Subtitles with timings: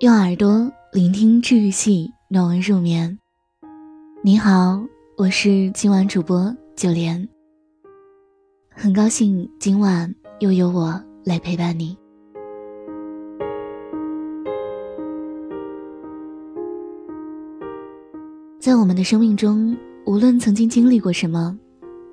[0.00, 3.18] 用耳朵聆听治愈系，暖文入眠。
[4.22, 4.80] 你好，
[5.16, 7.28] 我是今晚主播九莲。
[8.70, 11.98] 很高兴今晚又有我来陪伴你。
[18.60, 21.58] 在我们的生命中，无论曾经经历过什么，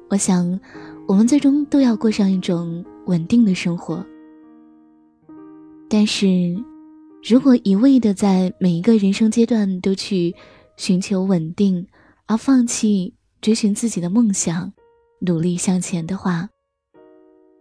[0.10, 0.60] 我想，
[1.07, 4.04] 我们最终都要过上一种稳定的生活。
[5.88, 6.25] 但是。
[7.28, 10.36] 如果一味的在每一个人生阶段都去
[10.78, 11.88] 寻求稳定，
[12.28, 14.71] 而放弃追寻自己的梦想，
[15.21, 16.48] 努力向前的话，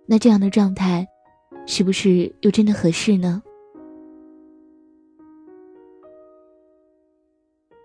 [0.05, 1.09] 那这样的状态，
[1.67, 3.43] 是不是又真的合适呢？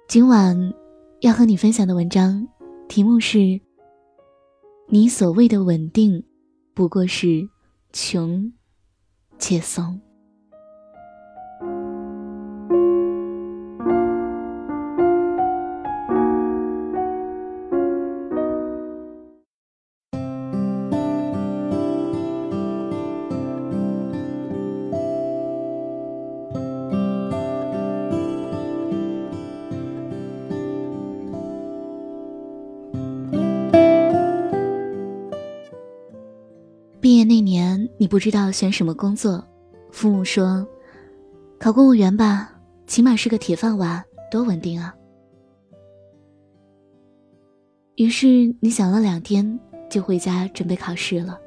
[0.09, 0.73] 今晚
[1.21, 2.45] 要和你分享的文章，
[2.89, 3.61] 题目是：
[4.89, 6.25] 你所谓的稳定，
[6.73, 7.47] 不过是
[7.93, 8.51] 穷
[9.37, 10.01] 且怂。
[38.09, 39.41] 不知道选什么工作，
[39.91, 40.67] 父母说
[41.59, 42.51] ：“考公务员吧，
[42.87, 44.95] 起码是个铁饭碗，多稳定啊。”
[47.97, 48.27] 于是
[48.59, 49.59] 你想了两天，
[49.91, 51.39] 就回家准备考试了。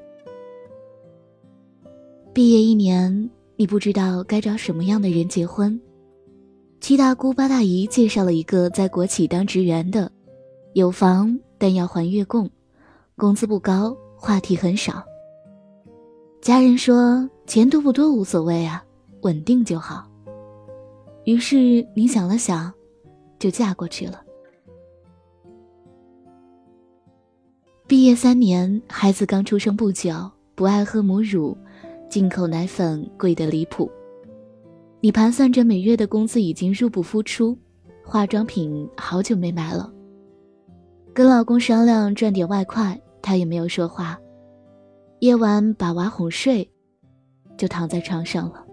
[2.32, 5.78] 毕业一年，你不知道该找什么样的人结婚，
[6.80, 10.08] 七大姑八大姨介绍了一个在国企当职员的，
[10.74, 12.48] 有房但要还月供，
[13.16, 15.02] 工资不高，话题很少。
[16.42, 18.84] 家人说：“钱多不多无所谓啊，
[19.20, 20.10] 稳定就好。”
[21.24, 22.74] 于是你想了想，
[23.38, 24.20] 就嫁过去了。
[27.86, 31.56] 毕业三年，孩子刚出生不久，不爱喝母乳，
[32.10, 33.88] 进口奶粉贵得离谱。
[35.00, 37.56] 你盘算着每月的工资已经入不敷出，
[38.04, 39.92] 化妆品好久没买了。
[41.14, 44.18] 跟老公商量赚点外快，他也没有说话。
[45.22, 46.68] 夜晚把娃哄睡，
[47.56, 48.66] 就躺在床上了。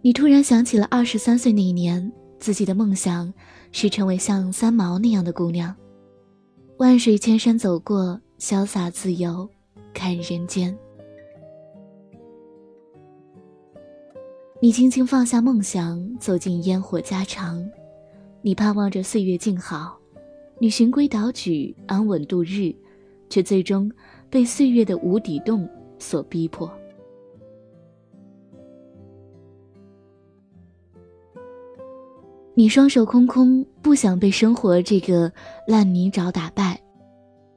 [0.00, 3.30] 你突然想起了二十三岁那一年，自己的梦想
[3.72, 5.76] 是成为像三毛那样的姑娘，
[6.78, 9.46] 万水千山走过，潇洒自由，
[9.92, 10.74] 看人间。
[14.62, 17.62] 你轻轻放下梦想，走进烟火家常，
[18.40, 19.98] 你盼望着岁月静好。
[20.62, 22.72] 你循规蹈矩，安稳度日，
[23.28, 23.90] 却最终
[24.30, 25.68] 被岁月的无底洞
[25.98, 26.72] 所逼迫。
[32.54, 35.32] 你双手空空，不想被生活这个
[35.66, 36.80] 烂泥沼打败。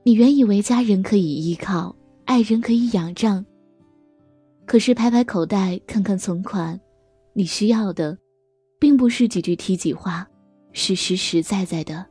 [0.02, 1.96] 你原以为家人可以依靠，
[2.26, 3.46] 爱人可以仰仗。
[4.66, 6.80] 可是拍拍口袋，看看存款，
[7.34, 8.18] 你需要的，
[8.80, 10.28] 并不是几句体己话，
[10.72, 12.04] 是实实在在的。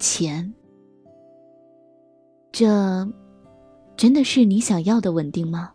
[0.00, 0.52] 钱，
[2.50, 3.06] 这
[3.96, 5.70] 真的是你想要的稳定吗？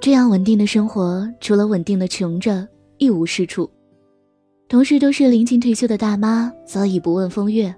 [0.00, 2.68] 这样稳定的生活，除了稳定的穷着，
[2.98, 3.68] 一无是处。
[4.68, 7.74] 同事都是临近退休的大妈，早已不问风月。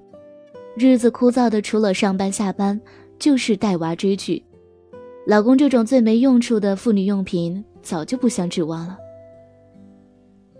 [0.78, 2.80] 日子枯燥的，除了上班下班，
[3.18, 4.40] 就是带娃追剧。
[5.26, 8.96] 老公这种最没用处的妇女用品，早就不想指望了。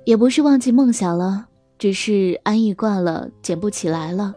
[0.05, 1.47] 也不是忘记梦想了，
[1.79, 4.34] 只是安逸惯了，捡不起来了。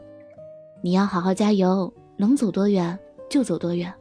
[0.84, 2.98] 你要好好加油，能走多远
[3.28, 3.92] 就走多远。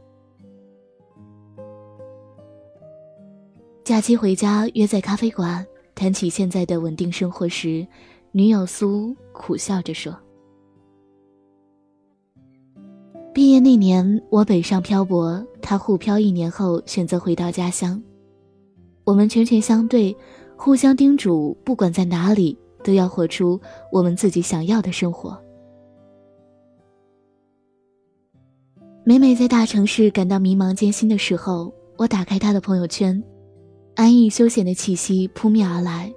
[3.83, 7.85] 假期回家约在咖啡馆谈起现在的稳定生活时，
[8.31, 10.15] 女友苏苦笑着说。
[13.33, 18.01] 毕业那年，我北上漂泊，他沪漂一年后选择回到家乡。
[19.05, 20.13] 我们拳拳相对，
[20.57, 23.57] 互相叮嘱，不管在哪里，都要活出
[23.89, 25.41] 我们自己想要的生活。
[29.05, 33.23] 每每在大城市感到迷茫艰辛的时候，我打开他的朋友圈，
[33.95, 36.13] 安逸休闲的气息扑面而来。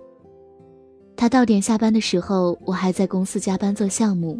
[1.14, 4.36] 他到点下班的时候，我还在公司加班做项目；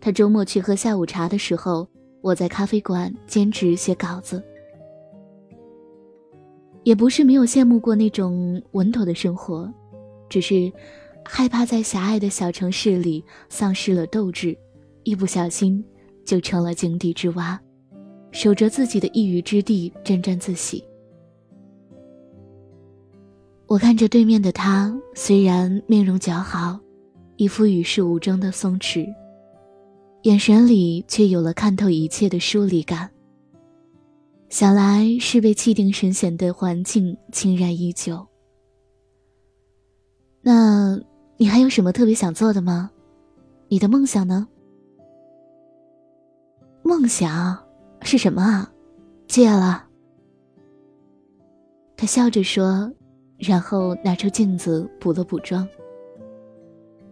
[0.00, 1.86] 他周末去喝下午茶的时候。
[2.20, 4.42] 我在咖啡馆兼职写稿子。
[6.84, 9.70] 也不是没有羡慕过那种稳妥的生活，
[10.28, 10.72] 只是
[11.24, 14.56] 害怕在狭隘的小城市里丧失了斗志，
[15.02, 15.84] 一不小心
[16.24, 17.60] 就成了井底之蛙，
[18.30, 20.82] 守着自己的一隅之地沾沾自喜。
[23.66, 26.80] 我看着对面的他，虽然面容姣好，
[27.36, 29.06] 一副与世无争的松弛，
[30.22, 33.10] 眼神里却有了看透一切的疏离感。
[34.48, 38.26] 想来是被气定神闲的环境侵染已久。
[40.40, 40.98] 那
[41.36, 42.90] 你还有什么特别想做的吗？
[43.68, 44.48] 你的梦想呢？
[46.82, 47.58] 梦想
[48.02, 48.72] 是什么啊？
[49.26, 49.86] 戒了。
[51.96, 52.90] 他笑着说。
[53.40, 55.64] 然后拿出镜子补了补妆。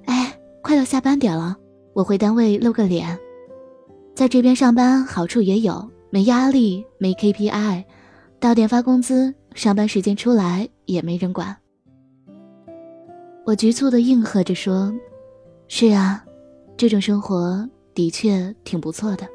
[0.06, 1.56] 哎，快到下班点了，
[1.96, 3.19] 我回单位露个脸。
[4.14, 7.82] 在这边上班好处也有，没压力，没 KPI，
[8.38, 11.56] 到点发工资，上班时间出来也没人管。
[13.46, 14.93] 我局促的应和着说
[15.69, 16.22] ：“是啊，
[16.76, 19.26] 这种生活的确挺不错的。”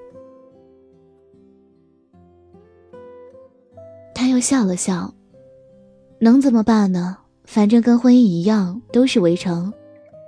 [4.14, 5.12] 他又笑了笑。
[6.20, 7.18] 能怎么办呢？
[7.44, 9.74] 反正跟婚姻一样，都是围城，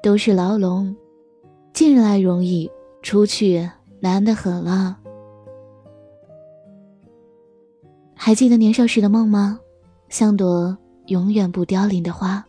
[0.02, 0.96] 都是牢笼。
[1.74, 2.70] 进来容易，
[3.02, 4.98] 出去难得很了。
[8.14, 9.60] 还记得年少时的梦吗？
[10.08, 10.78] 像朵
[11.08, 12.46] 永远不凋零的花。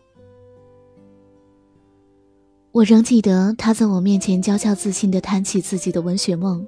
[2.71, 6.65] 我仍记得他在我面前娇俏自信地谈起自己的文学梦，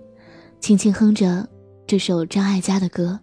[0.59, 1.47] 轻轻哼着
[1.85, 3.19] 这首张艾嘉的歌。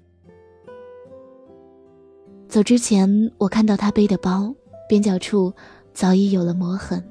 [2.49, 4.55] 走之前，我看到他背的包
[4.89, 5.53] 边角处
[5.93, 7.03] 早已有了磨痕。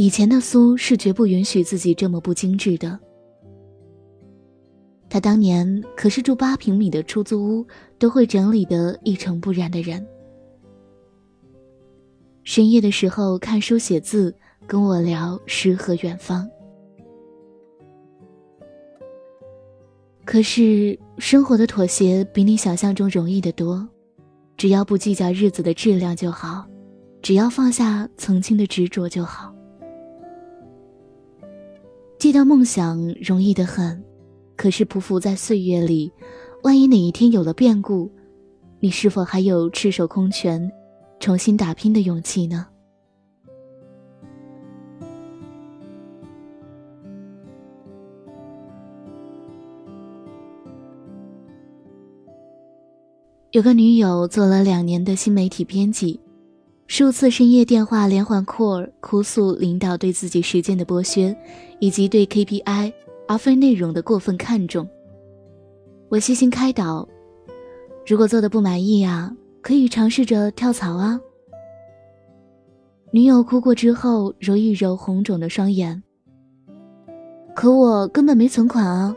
[0.00, 2.98] 以前的苏是绝不允许自己这么不精致的。
[5.10, 7.66] 他当年可是住八平米的出租屋
[7.98, 10.02] 都会整理得一尘不染的人。
[12.44, 14.34] 深夜的时候看书写字，
[14.66, 16.48] 跟我聊诗和远方。
[20.24, 23.86] 可是生活的妥协比你想象中容易得多，
[24.56, 26.66] 只要不计较日子的质量就好，
[27.20, 29.54] 只要放下曾经的执着就好。
[32.20, 34.04] 记到梦想容易得很，
[34.54, 36.12] 可是匍匐在岁月里，
[36.62, 38.12] 万一哪一天有了变故，
[38.78, 40.70] 你是否还有赤手空拳，
[41.18, 42.66] 重新打拼的勇气呢？
[53.52, 56.20] 有个女友做了两年的新媒体编辑，
[56.90, 61.32] 数次深夜电话连环 call，哭诉领导对自己时间的剥削，
[61.78, 62.92] 以及对 KPI
[63.28, 64.84] 而非内容的过分看重。
[66.08, 67.08] 我细心开导，
[68.04, 69.32] 如果做的不满意呀，
[69.62, 71.20] 可以尝试着跳槽啊。
[73.12, 76.02] 女友哭过之后，揉一揉红肿的双眼。
[77.54, 79.14] 可我根本没存款啊，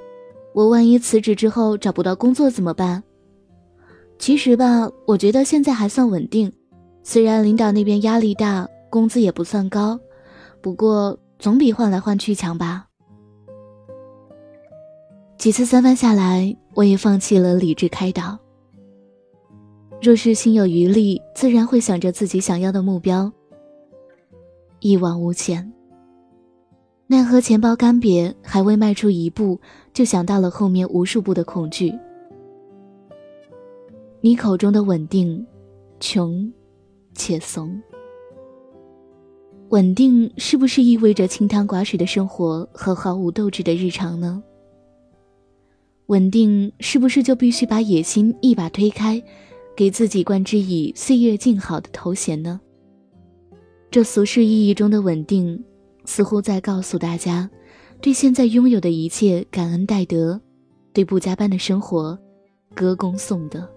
[0.54, 3.02] 我万一辞职之后找不到工作怎么办？
[4.19, 6.54] 其实吧，我觉得现在还算稳定，
[7.04, 10.00] 虽然领导那边压力大，工资也不算高，
[10.62, 12.88] 不过总比换来换去强吧。
[15.38, 18.40] 几次三番下来，我也放弃了理智开导。
[20.02, 23.31] 若是心有余力，自然会想着自己想要的目标。
[24.80, 25.74] 一往无前，
[27.07, 29.60] 奈何钱包干瘪，还未迈出一步，
[29.94, 31.94] 就想到了后面无数步的恐惧。
[34.22, 35.45] 你口中的稳定，
[36.00, 36.52] 穷
[37.14, 37.82] 且怂。
[39.70, 44.44] 稳定是不是意味着清汤寡水的生活和毫无斗志的日常呢？
[46.08, 49.24] 稳定是不是就必须把野心一把推开，
[49.76, 52.60] 给自己冠之以岁月静好的头衔呢？
[53.90, 55.64] 这俗世意义中的稳定，
[56.06, 57.50] 似乎在告诉大家，
[58.02, 60.40] 对现在拥有的一切感恩戴德，
[60.92, 62.20] 对不加班的生活
[62.76, 63.68] 歌功颂德。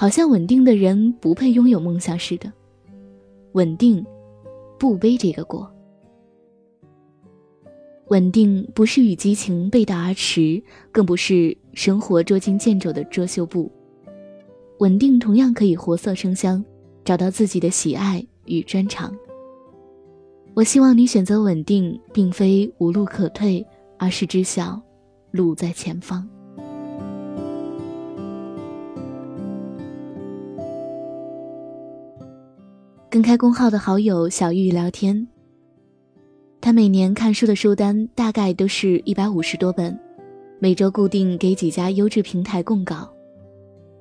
[0.00, 2.52] 好像稳定的人不配拥有梦想似的，
[3.54, 4.06] 稳定，
[4.78, 5.68] 不背这个锅。
[8.06, 10.62] 稳定不是与激情背道而驰，
[10.92, 13.68] 更不是生活捉襟见肘的遮羞布。
[14.78, 16.64] 稳定同样可以活色生香，
[17.04, 19.12] 找到自己的喜爱与专长。
[20.54, 23.66] 我希望你选择稳定，并非无路可退，
[23.98, 24.80] 而是知晓
[25.32, 26.24] 路在前方。
[33.10, 35.26] 跟开公号的好友小玉聊天，
[36.60, 39.98] 他每年看书的书单大概都是一百五十多本，
[40.58, 43.10] 每周固定给几家优质平台供稿。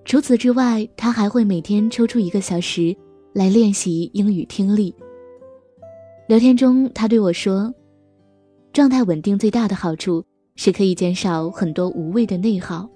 [0.03, 2.93] 除此之外，他还会每天抽出一个小时
[3.31, 4.93] 来练习英语听力。
[6.27, 7.73] 聊天中，他对我说
[8.73, 10.21] ：“状态稳定最大的好处
[10.57, 12.89] 是可以减少很多无谓的内耗。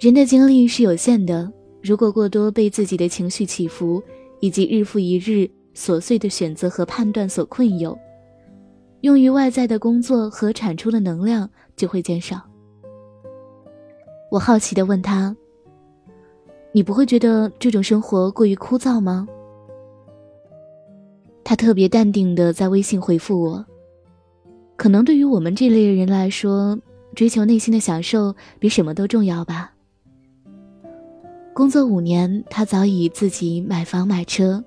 [0.00, 4.02] 人的精力是有限的，如果过多被自己的情绪起伏
[4.40, 7.96] 以及日复一日琐碎的选择和判断所困囿，
[9.02, 12.40] 用于外在的工作和产出的能量就会减少。”
[14.30, 15.36] 我好奇地问他。
[16.72, 19.26] 你不会觉得这种生活过于枯燥吗？
[21.42, 23.64] 他特别淡定的在微信回复我。
[24.76, 26.78] 可能对于我们这类人来说，
[27.14, 29.72] 追求内心的享受比什么都重要吧。
[31.56, 34.62] 工作五年，他早已自己买房买车，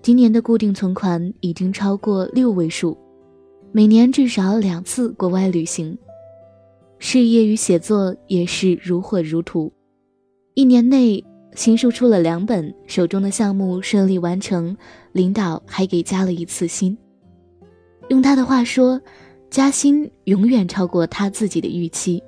[0.00, 2.96] 今年的固定存款已经超过六位数，
[3.72, 5.98] 每年至少两次国外旅行，
[7.00, 9.72] 事业与写作也是如火如荼，
[10.54, 11.24] 一年内。
[11.56, 14.76] 新书出了两本，手中的项目顺利完成，
[15.10, 16.96] 领导还给加了一次薪。
[18.08, 19.00] 用他的话说，
[19.50, 22.22] 加薪永远超过他自己的预期。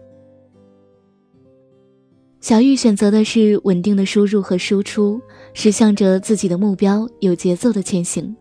[2.42, 5.20] 小玉选择的是稳定的输入和输出，
[5.54, 8.34] 是向着自己的目标有节奏的前行，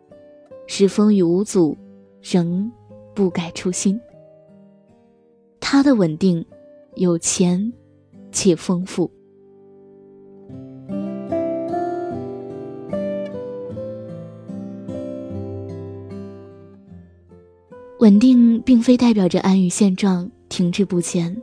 [0.66, 1.78] 是风雨无阻，
[2.20, 2.70] 仍
[3.14, 4.02] 不改初心。
[5.60, 6.44] 他的稳定，
[6.96, 7.72] 有钱，
[8.32, 9.10] 且丰富。
[18.00, 21.40] 稳定并非代表着安于现状、停滞不前，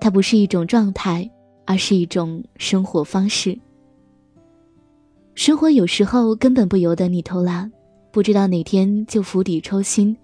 [0.00, 1.30] 它不是一种状态，
[1.66, 3.58] 而是一种生活方式。
[5.34, 7.70] 生活有时候根本不由得你偷懒，
[8.10, 10.16] 不知道哪天就釜底抽薪，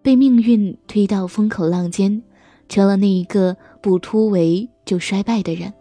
[0.00, 2.22] 被命运推到风口浪尖，
[2.68, 5.72] 成了那一个不突围就衰败的人。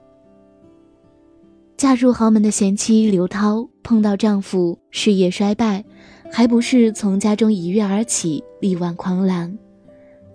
[1.77, 5.85] 嫁入豪门的贤妻刘涛碰到丈夫事业衰败。
[6.31, 9.57] 还不是从家中一跃而起，力挽狂澜，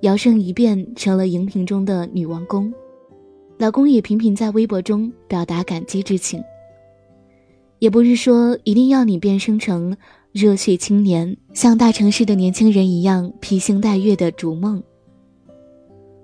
[0.00, 2.74] 摇身一变成了荧屏中的女王宫。
[3.64, 6.44] 老公也频频在微博中表达感激之情。
[7.78, 9.96] 也不是说一定要你变身成
[10.32, 14.82] 热血青年，像大城市的年轻人一样披星戴月的逐梦。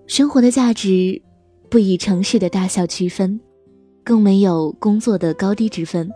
[0.07, 1.23] 生活的价值，
[1.71, 3.41] 不以城市的大小区分，
[4.05, 6.11] 更没有工作的高低之分。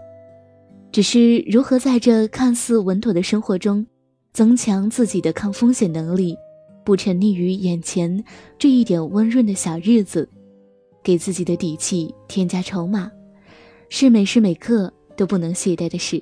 [0.92, 3.86] 只是如何在这看似稳妥的生活中，
[4.34, 6.36] 增强自己的抗风险能力，
[6.84, 8.22] 不沉溺于眼前
[8.58, 10.28] 这一点温润的小日子，
[11.04, 13.08] 给自己的底气添加筹码，
[13.90, 16.20] 是每时每刻都不能懈怠的事。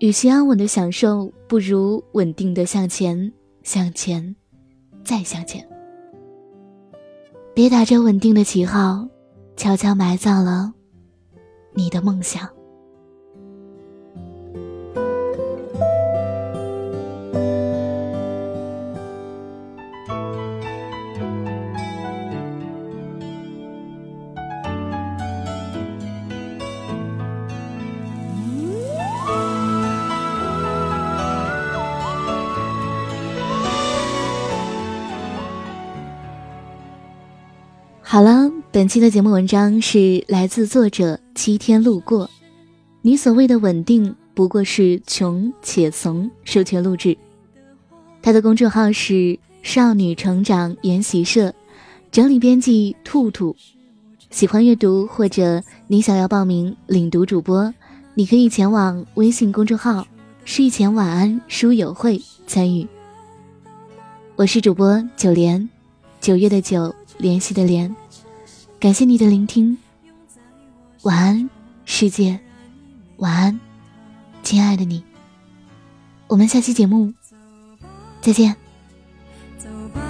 [0.00, 3.32] 与其安稳的享受，不如稳定的向前，
[3.62, 4.34] 向前，
[5.04, 5.68] 再向前。
[7.54, 9.06] 别打着稳定的旗号，
[9.56, 10.72] 悄悄埋葬了
[11.74, 12.48] 你的梦想。
[38.78, 42.30] 本期的节目文章是来自作者七天路过。
[43.02, 46.30] 你所谓的稳定，不过是穷且怂。
[46.44, 47.18] 授权录制，
[48.22, 51.52] 他的公众号是少女成长研习社，
[52.12, 53.56] 整理编辑兔兔。
[54.30, 57.74] 喜欢阅读或者你想要报名领读主播，
[58.14, 60.06] 你可以前往微信公众号
[60.46, 62.86] “睡前晚安书友会”参与。
[64.36, 65.68] 我是主播九莲，
[66.20, 66.94] 九月的九。
[67.18, 67.92] 联系的联，
[68.80, 69.76] 感谢你的聆听，
[71.02, 71.50] 晚安，
[71.84, 72.38] 世界，
[73.16, 73.58] 晚安，
[74.44, 75.02] 亲爱的你，
[76.28, 77.12] 我们下期节目
[78.20, 78.54] 再见。
[79.58, 80.00] 走吧，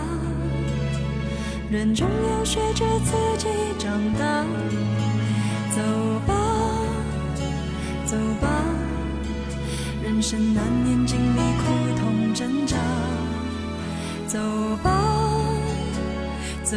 [1.71, 3.49] 人总要学着自己
[3.79, 4.45] 长大。
[5.75, 5.81] 走
[6.27, 6.35] 吧，
[8.05, 8.65] 走吧，
[10.03, 11.65] 人生难免经历苦
[11.99, 12.77] 痛挣扎。
[14.27, 14.39] 走
[14.83, 15.07] 吧。
[16.63, 16.77] 走，